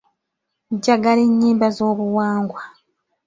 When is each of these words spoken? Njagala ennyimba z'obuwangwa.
Njagala 0.75 1.21
ennyimba 1.27 1.67
z'obuwangwa. 1.77 2.61